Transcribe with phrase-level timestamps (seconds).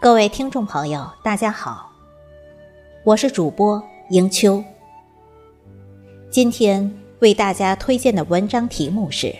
[0.00, 1.92] 各位听众朋友，大家好，
[3.04, 4.64] 我是主播迎秋。
[6.30, 9.26] 今天为大家推荐的文章题目是《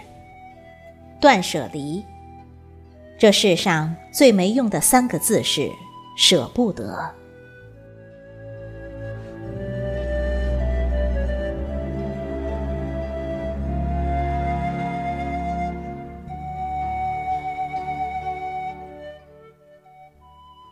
[1.19, 2.01] 断舍离》。
[3.19, 5.73] 这世上最没用的三个字是
[6.15, 7.11] “舍不得”。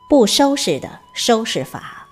[0.09, 2.07] 不收拾的收拾法。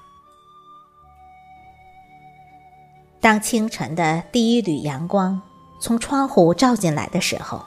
[3.20, 5.40] 当清晨的第一缕阳光
[5.80, 7.64] 从窗户照进来的时候，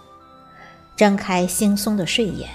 [0.96, 2.48] 睁开惺忪的睡眼，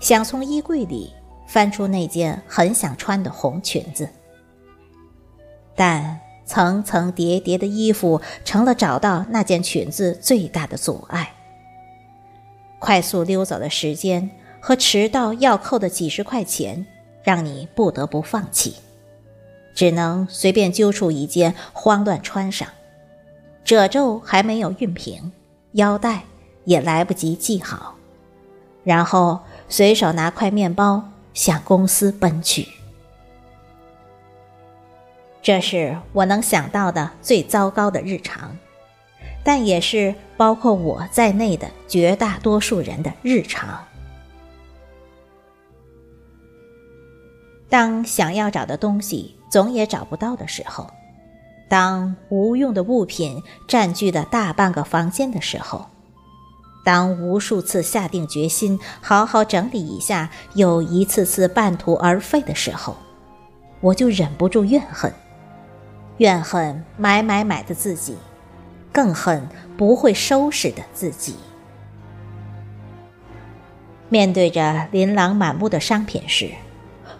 [0.00, 1.12] 想从衣柜里
[1.48, 4.08] 翻出那件很想穿的红裙子，
[5.74, 11.32] 但层层叠叠的衣服成了找到那件裙子最大的阻碍。
[12.78, 14.30] 快速溜走的时间。
[14.66, 16.84] 和迟到要扣的几十块钱，
[17.22, 18.74] 让你不得不放弃，
[19.76, 22.66] 只能随便揪出一件慌乱穿上，
[23.62, 25.30] 褶皱还没有熨平，
[25.74, 26.24] 腰带
[26.64, 27.94] 也来不及系好，
[28.82, 32.66] 然后随手拿块面包向公司奔去。
[35.40, 38.56] 这是我能想到的最糟糕的日常，
[39.44, 43.78] 但也是包括我在内的绝大多数人的日常。
[47.68, 50.88] 当想要找的东西总也找不到的时候，
[51.68, 55.86] 当无用的物品占据了大半个房间的时候，
[56.84, 62.96] 当无数次下定决心好好整理一下，又一次次半途而废的时候，
[63.80, 65.12] 我就忍不住怨恨，
[66.18, 68.16] 怨恨买买买的自己，
[68.92, 71.34] 更恨不会收拾的自己。
[74.08, 76.52] 面对着琳琅满目的商品时，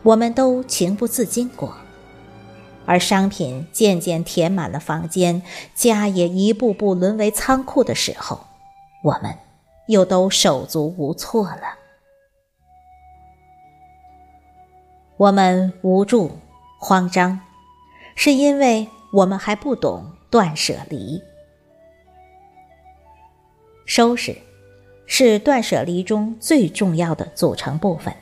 [0.07, 1.75] 我们都情不自禁过，
[2.85, 5.43] 而商品渐渐填满了房间，
[5.75, 8.47] 家也一步步沦为仓库的时候，
[9.03, 9.37] 我们
[9.89, 11.75] 又都手足无措了。
[15.17, 16.39] 我们无助、
[16.79, 17.41] 慌张，
[18.15, 21.21] 是因为我们还不懂断舍离。
[23.85, 24.37] 收拾，
[25.05, 28.15] 是断舍离中最重要的组成部分。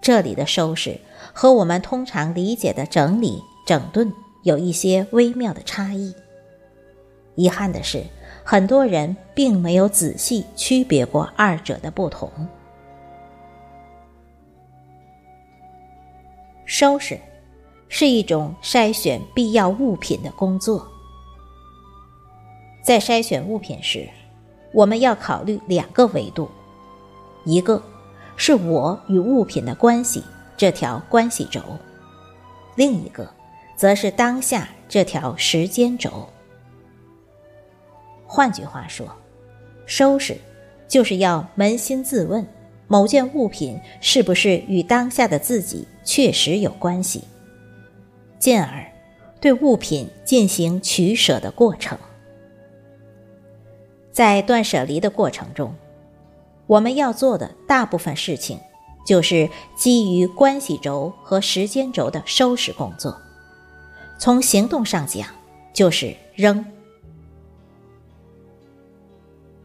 [0.00, 0.98] 这里的收拾
[1.32, 4.12] 和我们通常理解的整理整顿
[4.42, 6.14] 有一些微妙的差异。
[7.34, 8.04] 遗憾的是，
[8.42, 12.30] 很多人并没有仔细区别过二者的不同。
[16.64, 17.18] 收拾
[17.88, 20.86] 是一种筛选必要物品的工作。
[22.82, 24.08] 在筛选物品时，
[24.72, 26.48] 我们要考虑两个维度，
[27.44, 27.82] 一个。
[28.42, 30.24] 是我与物品的关系
[30.56, 31.60] 这条关系轴，
[32.74, 33.30] 另一个
[33.76, 36.26] 则是当下这条时间轴。
[38.26, 39.06] 换句话说，
[39.84, 40.38] 收拾
[40.88, 42.46] 就是要扪心自问，
[42.88, 47.24] 某件物品是不是与当下的自己确实有关系，
[48.38, 48.86] 进而
[49.38, 51.98] 对物品进行取舍的过程。
[54.10, 55.74] 在断舍离的过程中。
[56.70, 58.60] 我们要做的大部分事情，
[59.04, 63.20] 就是基于关系轴和时间轴的收拾工作。
[64.20, 65.26] 从行动上讲，
[65.72, 66.64] 就是扔。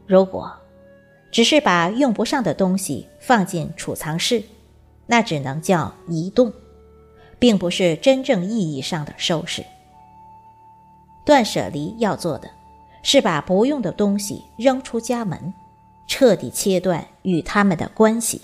[0.08, 0.52] 如果
[1.32, 4.42] 只是把用不上的东西放进储藏室，
[5.06, 6.52] 那只能叫移动，
[7.38, 9.64] 并不是真正意义上的收拾。
[11.24, 12.50] 断舍离要做的，
[13.04, 15.54] 是把不用的东西扔出家门。
[16.08, 18.42] 彻底切断与他们的关系，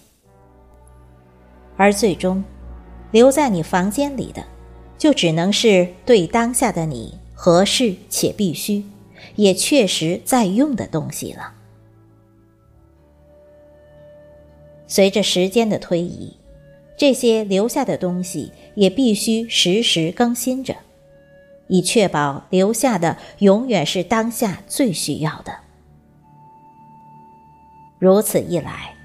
[1.77, 2.43] 而最终
[3.11, 4.43] 留在你房间里的，
[4.97, 8.83] 就只能是对当下的你合适且必须，
[9.35, 11.53] 也确实在用的东西了。
[14.87, 16.35] 随着时间的推移，
[16.97, 20.75] 这些留下的东西也必须时时更新着，
[21.67, 25.53] 以确保留下的永远是当下最需要的。
[28.01, 28.95] 如此一来，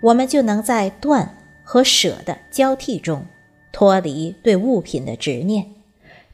[0.00, 3.26] 我们就能在断和舍的交替中
[3.74, 5.74] 脱离对物品的执念，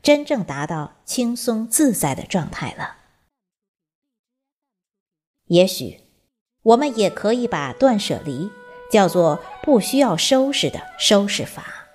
[0.00, 2.98] 真正达到轻松自在的状态了。
[5.46, 6.02] 也许，
[6.62, 8.48] 我们也可以把断舍离
[8.88, 11.88] 叫做不需要收拾的收拾法。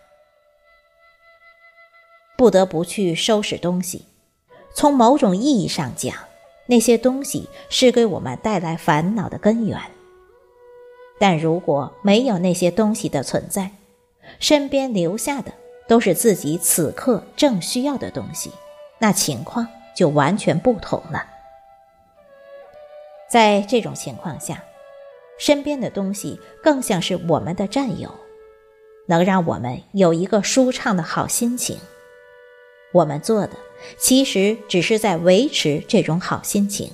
[2.37, 4.03] 不得不去收拾东西，
[4.75, 6.26] 从某种意义上讲。
[6.67, 9.79] 那些东西是给我们带来烦恼的根源，
[11.17, 13.71] 但如果没有那些东西的存在，
[14.39, 15.51] 身边留下的
[15.87, 18.51] 都是自己此刻正需要的东西，
[18.99, 21.25] 那情况就完全不同了。
[23.29, 24.63] 在这种情况下，
[25.39, 28.13] 身边的东西更像是我们的战友，
[29.07, 31.79] 能让我们有一个舒畅的好心情。
[32.93, 33.51] 我们做的
[33.97, 36.91] 其实只是在维持这种好心情，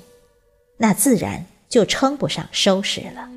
[0.78, 3.30] 那自然就称不上收拾了。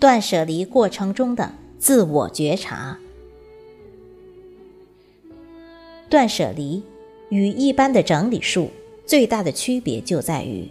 [0.00, 2.98] 断舍离过程中的自我觉察。
[6.08, 6.82] 断舍离
[7.30, 8.70] 与一般的整理术
[9.04, 10.68] 最大的区别就在于，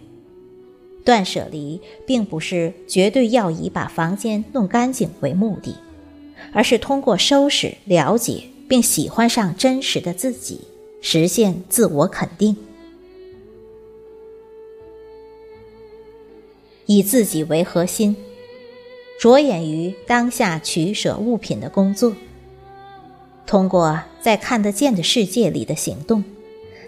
[1.08, 5.74] 断舍离并不是绝对要以把房间弄干净为目的，
[6.52, 10.60] 而是通过收拾、了解并喜欢上真实的自己，
[11.00, 12.54] 实现自我肯定，
[16.84, 18.14] 以自己为核心。
[19.18, 22.12] 着眼于当下取舍物品的工作，
[23.46, 26.22] 通过在看得见的世界里的行动，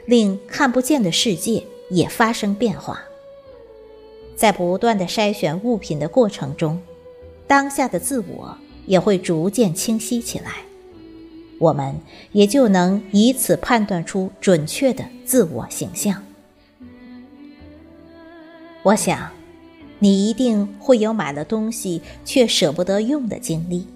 [0.05, 3.05] 令看不见的世界也发生变化。
[4.41, 6.81] 在不断的筛选物品的过程中，
[7.47, 8.57] 当下的自我
[8.87, 10.63] 也会逐渐清晰起来，
[11.59, 11.95] 我们
[12.33, 16.25] 也就能以此判断出准确的自我形象。
[18.83, 19.31] 我想。
[20.03, 23.87] 你一定会有买了东西却舍不得用的经历，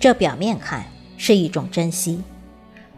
[0.00, 0.86] 这表面看
[1.18, 2.22] 是一种珍惜，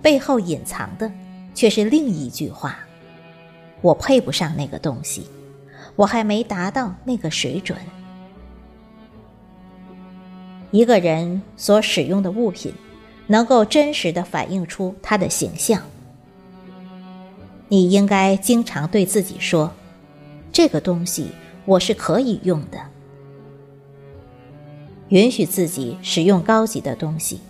[0.01, 1.11] 背后隐藏的
[1.53, 2.79] 却是另一句话：
[3.81, 5.27] 我配不上那个东西，
[5.97, 7.77] 我还没达到那个水准。
[10.71, 12.75] 一个人所使用的物品，
[13.27, 15.83] 能够真实的反映出他的形象。
[17.69, 19.73] 你应该经常对自己说。
[20.53, 21.33] 这个东西
[21.65, 22.79] 我是可以用的，
[25.09, 27.41] 允许自己使用高级的东西，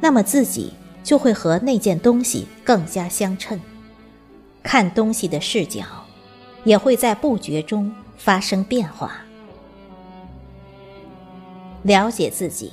[0.00, 0.72] 那么自己
[1.02, 3.60] 就会和那件东西更加相称，
[4.62, 5.84] 看东西的视角
[6.66, 9.22] 也会在不觉中发生变化。
[11.82, 12.72] 了解自己，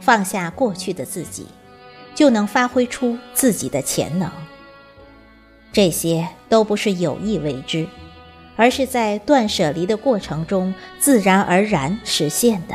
[0.00, 1.46] 放下过去的自己，
[2.14, 4.28] 就能发挥出自己的潜能。
[5.70, 7.86] 这些都不是有意为之。
[8.56, 12.74] 而是在断舍离的过程中自然而然实现的。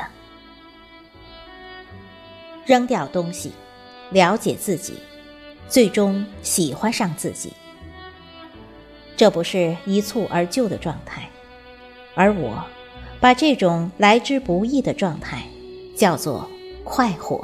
[2.65, 3.51] 扔掉东西，
[4.09, 4.93] 了解自己，
[5.67, 7.51] 最终喜欢上自己。
[9.15, 11.29] 这不是一蹴而就的状态，
[12.15, 12.63] 而我
[13.19, 15.43] 把这种来之不易的状态
[15.95, 16.49] 叫做
[16.83, 17.41] 快活。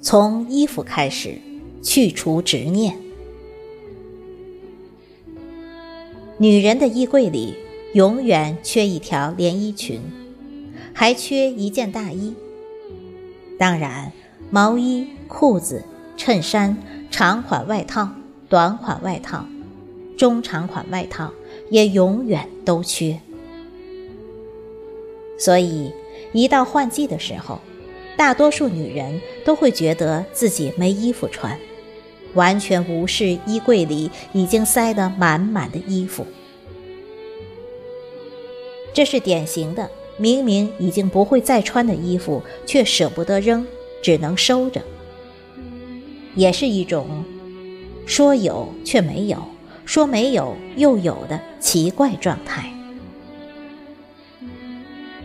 [0.00, 1.38] 从衣服开始。
[1.86, 2.98] 去除执念。
[6.36, 7.56] 女人的衣柜里
[7.94, 10.00] 永远缺一条连衣裙，
[10.92, 12.34] 还缺一件大衣。
[13.56, 14.10] 当然，
[14.50, 15.84] 毛衣、裤子、
[16.16, 16.76] 衬衫、
[17.10, 18.08] 长款外套、
[18.48, 19.44] 短款外套、
[20.16, 21.32] 中长款外套
[21.70, 23.20] 也永远都缺。
[25.38, 25.92] 所以，
[26.32, 27.60] 一到换季的时候，
[28.16, 31.58] 大多数女人都会觉得自己没衣服穿。
[32.34, 36.26] 完全无视衣柜里已经塞得满满的衣服，
[38.92, 43.66] 这是典型的明明已经不会再穿的衣服，却舍不得扔，
[44.02, 44.82] 只能收着，
[46.36, 47.24] 也是一种
[48.06, 49.42] 说有却没有，
[49.84, 52.70] 说没有又有的奇怪状态。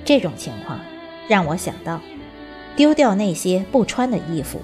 [0.03, 0.80] 这种情况
[1.27, 2.01] 让我想到，
[2.75, 4.60] 丢掉那些不穿的衣服。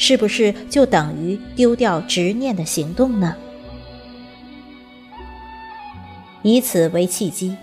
[0.00, 3.34] 是不是就等于丢掉执念的行动呢？
[6.42, 7.56] 以此为契机，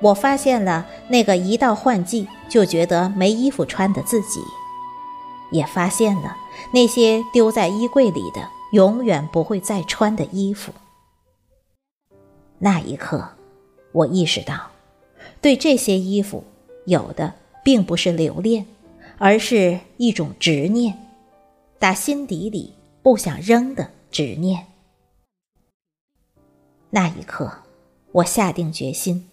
[0.00, 4.38] 我发现了那个一到换季就觉得没衣服穿的自己，
[5.54, 6.36] 也发现了
[6.72, 10.72] 那些丢在衣柜里的永远不会再穿的衣服。
[12.58, 13.36] 那一刻，
[13.92, 14.72] 我意识到，
[15.40, 16.42] 对这些衣服，
[16.86, 18.66] 有的并不是留恋，
[19.16, 20.98] 而是一种执念。
[21.78, 24.66] 打心底里不想扔的执念。
[26.90, 27.52] 那一刻，
[28.10, 29.28] 我下定决心，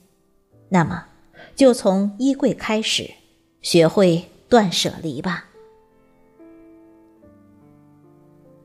[0.70, 1.08] 那么
[1.56, 3.10] 就从衣柜开始，
[3.62, 5.46] 学会断舍离吧。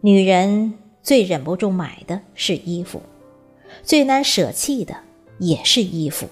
[0.00, 3.02] 女人最忍不住买的是衣服，
[3.82, 4.94] 最难舍弃的
[5.38, 6.28] 也是衣服。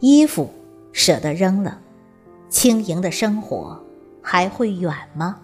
[0.00, 0.50] 衣服
[0.92, 1.80] 舍得扔了，
[2.48, 3.80] 轻盈的生活
[4.20, 5.40] 还会远吗？